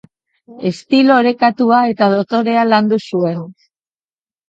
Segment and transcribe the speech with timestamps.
[0.69, 3.43] Estilo orekatua eta dotorea landu zuen.